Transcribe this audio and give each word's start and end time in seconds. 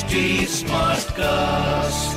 HD 0.00 0.48
Smartcast. 0.48 2.16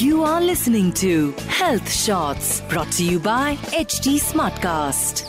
You 0.00 0.22
are 0.22 0.40
listening 0.40 0.92
to 0.92 1.32
Health 1.48 1.90
Shots 1.90 2.60
brought 2.68 2.92
to 2.92 3.04
you 3.04 3.18
by 3.18 3.56
HD 3.74 4.20
Smartcast. 4.20 5.28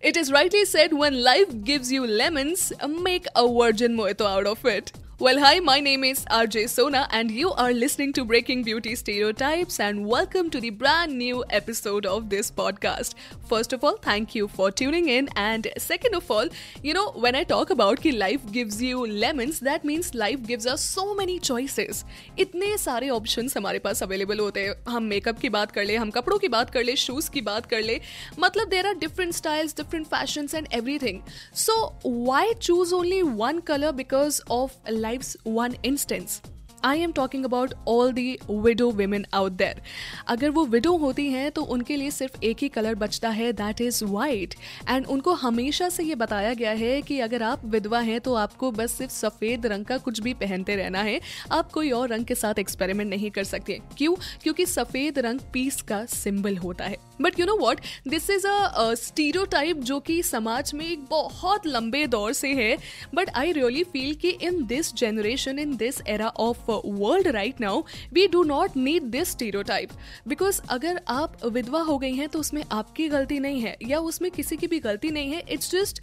It 0.00 0.16
is 0.16 0.32
rightly 0.32 0.64
said 0.64 0.94
when 0.94 1.22
life 1.22 1.52
gives 1.64 1.92
you 1.92 2.06
lemons, 2.06 2.72
make 2.88 3.26
a 3.36 3.46
virgin 3.46 3.94
mojito 3.94 4.24
out 4.24 4.46
of 4.46 4.64
it. 4.64 4.90
Well, 5.19 5.39
hi, 5.39 5.59
my 5.61 5.79
name 5.79 6.03
is 6.03 6.25
RJ 6.25 6.67
Sona, 6.67 7.07
and 7.09 7.31
you 7.31 7.51
are 7.53 7.71
listening 7.71 8.11
to 8.13 8.25
Breaking 8.25 8.61
Beauty 8.61 8.93
Stereotypes, 8.93 9.79
and 9.79 10.05
welcome 10.05 10.49
to 10.49 10.59
the 10.59 10.69
brand 10.69 11.17
new 11.17 11.45
episode 11.49 12.05
of 12.05 12.29
this 12.29 12.51
podcast. 12.51 13.13
First 13.47 13.71
of 13.71 13.85
all, 13.85 13.95
thank 13.95 14.35
you 14.35 14.49
for 14.49 14.69
tuning 14.69 15.07
in, 15.07 15.29
and 15.37 15.69
second 15.77 16.15
of 16.15 16.29
all, 16.29 16.49
you 16.81 16.93
know, 16.93 17.11
when 17.11 17.35
I 17.35 17.43
talk 17.45 17.69
about 17.69 18.01
कि 18.01 18.11
life 18.17 18.41
gives 18.51 18.81
you 18.81 19.05
lemons, 19.05 19.61
that 19.61 19.85
means 19.85 20.13
life 20.13 20.43
gives 20.45 20.65
us 20.65 20.81
so 20.81 21.15
many 21.21 21.39
choices. 21.39 22.03
इतने 22.39 22.77
सारे 22.77 23.09
options 23.09 23.57
हमारे 23.57 23.79
पास 23.79 24.03
available 24.03 24.39
होते 24.39 24.65
हैं 24.65 24.75
हम 24.89 25.03
makeup 25.03 25.39
की 25.39 25.49
बात 25.49 25.71
कर 25.71 25.85
ले 25.85 25.95
हम 25.95 26.11
कपड़ों 26.11 26.37
की 26.39 26.47
बात 26.47 26.69
कर 26.69 26.83
ले 26.83 26.95
शूज 27.05 27.29
की 27.29 27.41
बात 27.41 27.65
कर 27.65 27.81
ले 27.81 27.99
मतलब 28.39 28.69
there 28.69 28.87
are 28.87 28.95
different 29.05 29.33
styles 29.33 29.77
different 29.77 30.07
fashions 30.07 30.53
and 30.55 30.67
everything 30.73 31.21
so 31.65 31.79
why 32.05 32.53
choose 32.61 32.93
only 32.93 33.21
one 33.21 33.59
colour 33.59 33.91
because 34.03 34.41
of 34.51 34.77
life's 35.08 35.36
one 35.56 35.82
instance. 35.86 36.40
I 36.84 37.00
am 37.00 37.12
talking 37.12 37.44
about 37.44 37.72
all 37.88 38.12
the 38.12 38.38
widow 38.50 38.90
women 38.90 39.24
out 39.34 39.52
there 39.52 39.80
अगर 40.28 40.50
वो 40.50 40.64
विडो 40.64 40.96
होती 40.96 41.26
हैं 41.30 41.50
तो 41.50 41.62
उनके 41.62 41.96
लिए 41.96 42.10
सिर्फ़ 42.10 42.44
एक 42.44 42.56
ही 42.62 42.68
कलर 42.68 42.94
बचता 42.94 43.28
है 43.28 43.52
दैट 43.52 43.80
इज़ 43.80 44.04
वाइट 44.04 44.54
एंड 44.88 45.06
उनको 45.06 45.32
हमेशा 45.32 45.88
से 45.88 46.04
ये 46.04 46.14
बताया 46.14 46.54
गया 46.54 46.70
है 46.70 47.02
कि 47.02 47.20
अगर 47.20 47.42
आप 47.42 47.64
विधवा 47.64 48.00
हैं 48.00 48.20
तो 48.20 48.34
आपको 48.34 48.70
बस 48.70 48.92
सिर्फ़ 48.92 49.12
सफ़ेद 49.12 49.66
रंग 49.66 49.84
का 49.84 49.98
कुछ 49.98 50.20
भी 50.20 50.34
पहनते 50.34 50.76
रहना 50.76 51.02
है। 51.02 51.20
आप 51.52 51.72
कोई 51.72 51.90
और 51.90 52.08
रंग 52.08 52.24
के 52.24 52.34
साथ 52.34 52.58
एक्सपेरिमेंट 52.58 53.10
नहीं 53.10 53.30
कर 53.30 53.44
सकते। 53.44 53.80
क्यों? 53.98 54.14
क्योंकि 54.42 54.66
सफ़ेद 54.66 55.18
रंग 55.18 55.40
पीस 55.52 55.82
का 55.82 56.04
सिंबल 56.04 56.56
होता 56.56 56.84
है। 56.84 57.07
But 57.22 57.38
you 57.40 57.46
know 57.46 57.56
what 57.56 57.80
this 58.08 58.30
is 58.30 58.46
a 58.46 58.94
stereo 58.94 59.46
जो 59.74 59.98
कि 60.00 60.22
समाज 60.22 60.72
में 60.74 60.84
एक 60.86 61.04
बहुत 61.10 61.66
लंबे 61.66 62.06
दौर 62.06 62.32
से 62.32 62.52
है। 62.54 62.76
बट 63.14 63.30
आई 63.30 63.52
रियली 63.52 63.82
फील 63.84 64.14
कि 64.14 64.30
in 64.30 64.64
this 64.66 64.94
generation 64.94 65.58
in 65.58 65.76
this 65.76 66.00
era 66.08 66.28
of 66.28 66.70
world 66.70 67.28
right 67.28 67.60
now 67.60 67.82
we 68.12 68.26
do 68.28 68.42
not 68.44 68.76
need 68.76 69.02
this 69.10 69.30
stereotype 69.30 69.90
because 70.28 70.60
अगर 70.68 71.00
आप 71.08 71.36
विधवा 71.46 71.80
हो 71.82 71.98
गई 71.98 72.14
हैं 72.14 72.28
तो 72.28 72.38
उसमें 72.38 72.62
आपकी 72.72 73.08
गलती 73.08 73.38
नहीं 73.38 73.60
है। 73.60 73.76
या 73.82 73.98
उसमें 74.00 74.30
किसी 74.30 74.56
की 74.56 74.66
भी 74.66 74.78
गलती 74.80 75.10
नहीं 75.10 75.32
है। 75.32 75.42
It's 75.50 75.70
just 75.72 76.02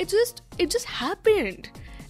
it's 0.00 0.12
just 0.12 0.42
it 0.60 0.68
just 0.68 0.88
happened 1.02 1.66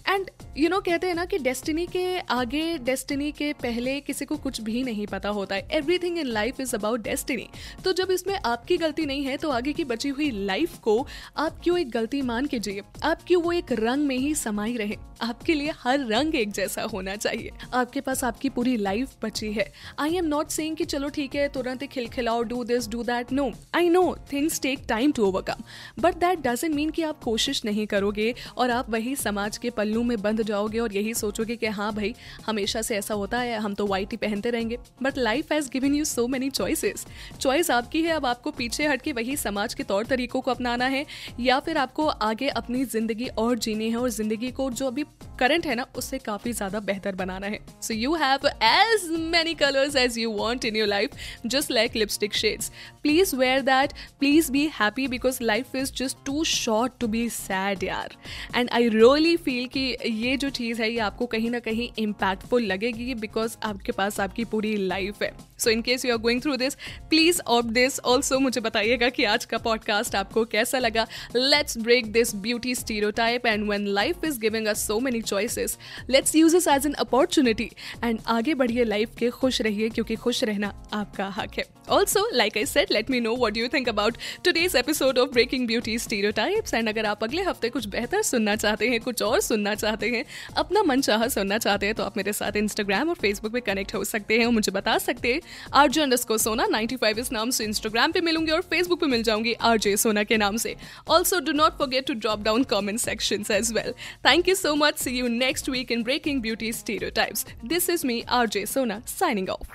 and 0.09 0.29
you 0.57 0.69
know 0.69 0.79
कहते 0.79 1.07
हैं 1.07 1.13
ना 1.15 1.25
कि 1.25 1.37
डेस्टिनी 1.37 1.85
के 1.87 2.19
आगे 2.19 2.77
डेस्टिनी 2.77 3.31
के 3.31 3.51
पहले 3.53 3.99
किसी 4.01 4.25
को 4.25 4.37
कुछ 4.37 4.61
भी 4.61 4.83
नहीं 4.83 5.07
पता 5.07 5.29
होता 5.29 5.55
है। 5.55 5.67
Everything 5.71 6.17
in 6.17 6.27
life 6.27 6.59
is 6.61 6.75
about 6.75 7.01
destiny 7.01 7.47
तो 7.83 7.93
जब 7.93 8.11
इसमें 8.11 8.35
आपकी 8.35 8.77
गलती 8.77 9.05
नहीं 9.05 9.25
है 9.25 9.37
तो 9.37 9.49
आगे 9.49 9.73
की 9.73 9.83
बची 9.83 10.09
हुई 10.09 10.29
लाइफ 10.31 10.77
को 10.79 11.05
आप 11.37 11.59
क्यों 11.63 11.79
एक 11.79 11.89
गलती 11.91 12.21
मान 12.21 12.45
के 12.45 12.59
जिए? 12.59 12.81
आप 13.03 13.21
क्यों 13.27 13.41
वो 13.43 13.51
एक 13.51 13.71
रंग 13.71 14.07
में 14.07 14.17
ही 14.17 14.33
समाई 14.35 14.75
रहे? 14.77 14.95
आपके 15.21 15.53
लिए 15.53 15.73
हर 15.77 16.05
रंग 16.07 16.35
एक 16.35 16.51
जैसा 16.51 16.81
होना 16.83 17.15
चाहिए। 17.15 17.51
आपके 17.73 18.01
पास 18.01 18.23
आपकी 18.23 18.49
पूरी 18.49 18.75
लाइफ 18.77 19.13
बची 19.23 19.51
है। 19.53 19.71
आई 19.99 20.15
एम 20.17 20.25
नॉट 20.25 20.49
सेइंग 20.49 20.75
कि 20.77 20.85
चलो 20.85 21.09
ठीक 21.09 21.35
है, 21.35 21.47
तुरंत 21.49 21.83
खिलखिलाओ 21.83 22.41
do 22.43 22.63
this 22.63 22.87
do 22.89 23.03
that 23.03 23.31
no 23.31 23.51
I 23.75 23.89
know 23.89 24.15
things 24.31 24.59
take 24.61 24.85
time 24.89 25.11
to 25.11 25.25
overcome 25.25 25.63
but 25.99 26.15
that 26.15 26.47
doesn't 26.47 26.75
mean 26.75 26.89
कि 26.89 27.03
आप 27.03 27.23
कोशिश 27.23 27.63
नहीं 27.65 27.87
करोगे 27.87 28.33
और 28.57 28.71
आप 28.71 28.89
वही 28.89 29.15
समाज 29.15 29.57
के 29.57 29.69
पल्लू 29.69 29.96
में 30.03 30.21
बंध 30.21 30.41
जाओगे 30.41 30.79
और 30.79 30.93
यही 30.93 31.13
सोचोगे 31.13 31.55
कि 31.55 31.67
हाँ 31.67 31.91
भाई, 31.93 32.13
हमेशा 32.45 32.81
से 32.81 32.95
ऐसा 32.97 33.13
होता 33.13 33.39
है, 33.39 33.57
हम 33.57 33.73
तो 33.73 33.85
वाइट 33.87 34.11
ही 34.11 34.17
पहनते 34.17 34.49
रहेंगे। 34.49 34.77
But 35.03 35.17
life 35.17 35.51
has 35.51 35.69
given 35.69 35.95
you 35.95 36.05
so 36.05 36.27
many 36.27 36.49
choices 36.49 37.05
choice 37.39 37.71
आपकी 37.71 38.01
है, 38.01 38.11
अब 38.11 38.25
आपको 38.25 38.51
पीछे 38.51 38.87
हट 38.87 39.01
के 39.01 39.11
वही 39.11 39.35
समाज 39.37 39.73
के 39.73 39.83
तौर 39.83 40.05
तरीकों 40.05 40.41
को 40.41 40.51
अपनाना 40.51 40.85
है, 40.85 41.05
या 41.39 41.59
फिर 41.59 41.77
आपको 41.77 42.07
आगे 42.07 42.47
अपनी 42.49 42.83
ज़िंदगी 42.85 43.27
और 43.37 43.57
जीनी 43.57 43.89
है 43.89 43.97
और 43.97 44.09
ज़िंदगी 44.09 44.51
को 44.51 44.69
जो 44.71 44.87
अभी 44.87 45.03
करंट 45.39 45.65
है 45.67 45.75
ना 45.75 45.85
उससे 45.97 46.17
काफ़ी 46.19 46.53
ज़्यादा 46.53 46.79
बेहतर 46.81 47.15
बनाना 47.15 47.47
है। 47.47 47.59
So 47.81 47.93
you 47.93 48.13
have 48.15 48.47
as 48.47 49.07
many 49.31 49.53
colours 49.55 49.95
as 49.95 50.17
you 50.17 50.31
want 50.31 50.65
in 50.65 50.75
your 50.75 50.87
life 50.87 51.15
just 51.45 51.71
like 51.71 51.95
lipstick 51.95 52.33
shades 52.35 52.71
please 53.03 53.35
wear 53.35 53.61
that 53.61 53.93
please 54.19 54.51
be 54.51 54.65
happy 54.73 55.07
because 55.07 55.37
life 55.43 55.75
is 55.75 55.91
just 55.97 56.17
too 56.25 56.43
short 56.45 56.93
to 56.99 57.07
be 57.07 57.27
sad 57.29 57.83
यार 57.83 58.15
and 58.55 58.69
I 58.69 58.89
really 58.89 59.35
feel 59.37 59.67
कि 59.67 59.85
ये 60.05 60.35
जो 60.37 60.49
चीज़ 60.51 60.81
है, 60.81 60.91
ये 60.91 60.99
आपको 60.99 61.25
कहीं 61.27 61.49
ना 61.51 61.59
कहीं 61.59 61.89
इम्पैक्टफुल 61.99 62.63
लगेगी 62.63 63.13
बिकॉज़ 63.15 63.55
आपके 63.63 63.91
पास 63.91 64.19
आपकी 64.19 64.45
पूरी 64.45 64.75
लाइफ 64.77 65.21
है। 65.23 65.31
So 65.59 65.69
in 65.69 65.81
case 65.81 66.05
you 66.05 66.11
are 66.11 66.17
going 66.19 66.41
through 66.41 66.55
this 66.57 66.75
please 67.09 67.41
of 67.47 67.65
this 67.67 67.99
also 68.05 68.39
मुझे 68.39 68.61
बताइएगा 68.61 69.09
कि 69.09 69.23
आज 69.25 69.45
का 69.45 69.57
पॉडकास्ट 69.59 70.15
आपको 70.15 70.43
कैसा 70.47 70.79
लगा। 70.79 71.07
Let's 71.35 71.77
break 71.77 72.11
this 72.11 72.35
beauty 72.37 72.75
stereotype 73.13 73.45
and 73.45 73.67
when 73.67 73.87
life 73.89 74.23
is 74.25 74.39
giving 74.39 74.67
a 74.67 74.73
so 74.75 74.99
many 74.99 75.21
choices 75.27 75.77
let's 76.09 76.35
use 76.35 76.57
इस 76.57 76.67
एज 76.67 76.85
एन 76.85 76.93
अपॉर्चुनिटी 77.05 77.69
एंड 78.03 78.19
आगे 78.27 78.53
बढ़िए 78.53 78.83
लाइफ 78.83 79.15
के 79.19 79.29
खुश 79.29 79.61
रहिए 79.61 79.89
क्योंकि 79.89 80.15
खुश 80.17 80.43
रहना 80.43 80.73
आपका 80.93 81.27
हक 81.37 81.57
है. 81.57 81.65
Also 81.89 82.27
like 82.33 82.57
I 82.57 82.65
said 82.65 82.91
let 82.91 83.09
me 83.09 83.19
know 83.19 83.35
what 83.35 83.57
you 83.57 83.67
think 83.67 83.89
about 83.89 84.17
today's 84.45 84.75
episode 84.75 85.17
of 85.17 85.29
breaking 85.29 85.67
beauty 85.67 85.97
stereotypes 85.99 86.73
and 86.73 86.89
अगर 86.89 87.05
आप 87.05 87.23
अगले 87.23 87.41
हफ़्ते 87.41 87.69
कुछ 87.69 87.85
बेहतर 87.87 88.21
सुनना 88.21 88.55
चाहते 88.55 88.89
हैं, 88.89 88.99
कुछ 89.01 89.21
और 89.21 89.39
सुनना 89.41 89.75
चाहते 89.75 90.09
हैं, 90.09 90.23
अपना 90.57 90.83
मन 90.83 91.01
चाह 91.01 91.27
सुनना 91.27 91.57
चाहते 91.57 91.85
हैं 91.85 91.95
तो 91.95 92.03
आप 92.03 92.17
मेरे 92.17 92.33
साथ 92.33 92.55
इंस्टाग्राम 92.57 93.09
और 93.09 93.15
फेसबुक 93.15 93.53
पे 93.53 93.59
कनेक्ट 93.61 93.93
हो 93.95 94.03
सकते 94.03 94.37
हैं 94.37 94.45
और 94.45 94.51
मुझे 94.51 94.71
बता 94.71 94.97
सकते 94.97 95.33
हैं. 95.33 95.41
RJ 95.73 96.01
under 96.01 96.37
Sona 96.37 96.65
ninety 96.67 96.95
five 96.95 97.19
इस 97.19 97.31
नाम 97.31 97.49
से 97.49 97.63
इंस्टाग्राम 97.63 98.11
पे 98.11 98.21
मिलूँगी 98.21 98.51
और 98.51 98.61
फेसबुक 98.61 98.99
पे 99.01 99.07
मिल 99.07 99.23
जाऊँगी 99.23 99.53
आरजे 99.61 99.95
सोना 99.97 100.23
के 100.23 100.37
नाम 100.37 100.57
से. 100.57 100.75
Also 101.07 101.39
do 101.39 101.51
not 101.51 101.77
forget 101.77 102.07
to 102.07 102.13
drop 102.15 102.41
down 102.43 102.63
comment 102.63 102.99
section 102.99 103.45
as 103.51 103.71
well 103.73 103.91
thank 104.25 104.49
you 104.49 104.55
so 104.55 104.75
much 104.75 104.97
see 104.99 105.16
you 105.17 105.27
next 105.27 105.67
week 105.67 105.91
in 105.91 106.03
Breaking 106.03 106.39
Beauty 106.39 106.71
Stereotypes. 106.71 107.43
This 107.63 107.89
is 107.89 108.05
me, 108.05 108.23
RJ 108.25 108.67
Sona, 108.67 109.01
signing 109.05 109.49
off. 109.49 109.67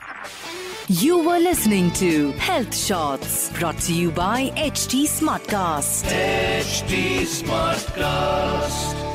You 0.88 1.18
were 1.18 1.38
listening 1.38 1.90
to 1.92 2.32
Health 2.32 2.74
Shots, 2.74 3.50
brought 3.58 3.78
to 3.80 3.92
you 3.94 4.10
by 4.10 4.50
HT 4.56 5.06
Smartcast. 5.06 6.04
Smartcast. 7.42 9.11